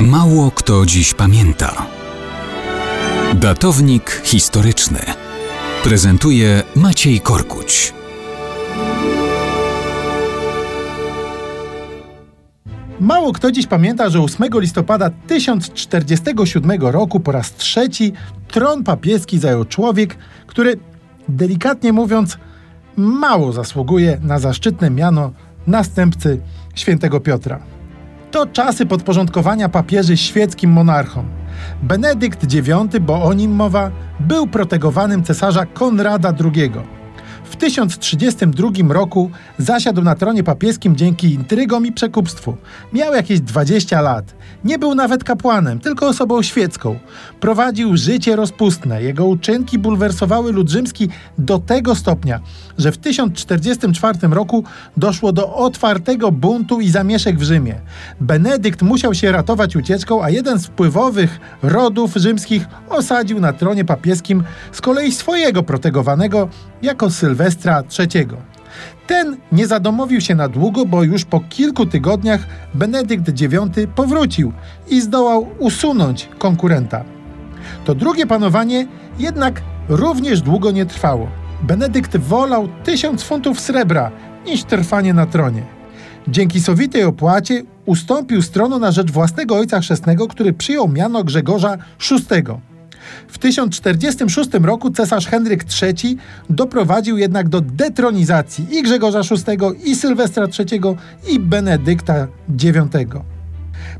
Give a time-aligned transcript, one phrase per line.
[0.00, 1.86] Mało kto dziś pamięta.
[3.34, 4.98] Datownik historyczny
[5.84, 7.94] prezentuje Maciej Korkuć.
[13.00, 18.12] Mało kto dziś pamięta, że 8 listopada 1047 roku po raz trzeci
[18.48, 20.16] tron papieski zajął człowiek,
[20.46, 20.78] który,
[21.28, 22.38] delikatnie mówiąc,
[22.96, 25.32] mało zasługuje na zaszczytne miano
[25.66, 26.40] następcy
[26.74, 27.75] świętego Piotra.
[28.36, 31.24] To czasy podporządkowania papieży świeckim monarchom.
[31.82, 33.90] Benedykt IX, bo o nim mowa,
[34.20, 36.72] był protegowanym cesarza Konrada II.
[37.50, 42.56] W 1032 roku zasiadł na tronie papieskim dzięki intrygom i przekupstwu.
[42.92, 44.34] Miał jakieś 20 lat.
[44.64, 46.98] Nie był nawet kapłanem, tylko osobą świecką.
[47.40, 49.02] Prowadził życie rozpustne.
[49.02, 52.40] Jego uczynki bulwersowały lud rzymski do tego stopnia,
[52.78, 54.64] że w 1044 roku
[54.96, 57.80] doszło do otwartego buntu i zamieszek w Rzymie.
[58.20, 64.42] Benedykt musiał się ratować ucieczką, a jeden z wpływowych rodów rzymskich osadził na tronie papieskim
[64.72, 66.48] z kolei swojego protegowanego
[66.82, 68.26] jako Sylwestra III.
[69.06, 72.40] Ten nie zadomowił się na długo, bo już po kilku tygodniach
[72.74, 73.54] Benedykt IX
[73.94, 74.52] powrócił
[74.88, 77.04] i zdołał usunąć konkurenta.
[77.84, 78.86] To drugie panowanie
[79.18, 81.28] jednak również długo nie trwało.
[81.62, 84.10] Benedykt wolał tysiąc funtów srebra
[84.46, 85.62] niż trwanie na tronie.
[86.28, 91.76] Dzięki sowitej opłacie ustąpił stronu na rzecz własnego ojca chrzestnego, który przyjął miano Grzegorza
[92.10, 92.42] VI.
[93.28, 96.16] W 1046 roku cesarz Henryk III
[96.50, 100.80] doprowadził jednak do detronizacji i Grzegorza VI, i Sylwestra III,
[101.28, 103.16] i Benedykta IX.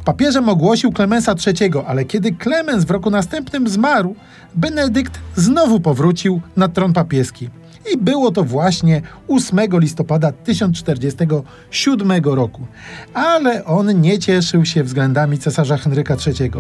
[0.05, 4.17] Papieżem ogłosił Klemensa III, ale kiedy Klemens w roku następnym zmarł,
[4.55, 7.49] Benedykt znowu powrócił na tron papieski.
[7.93, 12.67] I było to właśnie 8 listopada 1047 roku.
[13.15, 16.51] Ale on nie cieszył się względami cesarza Henryka III.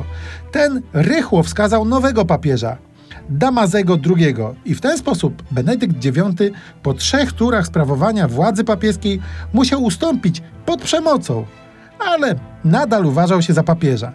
[0.52, 2.77] Ten rychło wskazał nowego papieża,
[3.28, 6.19] Damazego II i w ten sposób Benedykt IX
[6.82, 9.20] po trzech turach sprawowania władzy papieskiej
[9.53, 11.44] musiał ustąpić pod przemocą,
[11.98, 12.34] ale
[12.65, 14.12] nadal uważał się za papieża.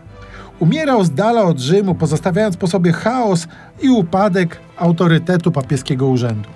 [0.59, 3.47] Umierał z dala od Rzymu, pozostawiając po sobie chaos
[3.81, 6.50] i upadek autorytetu papieskiego urzędu.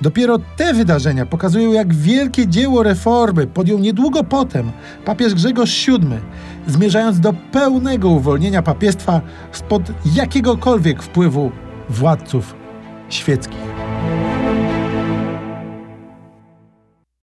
[0.00, 4.72] Dopiero te wydarzenia pokazują, jak wielkie dzieło reformy podjął niedługo potem
[5.04, 5.98] papież Grzegorz VII,
[6.66, 9.20] zmierzając do pełnego uwolnienia papiestwa
[9.52, 9.82] spod
[10.14, 11.50] jakiegokolwiek wpływu
[11.88, 12.54] władców
[13.08, 13.81] świeckich.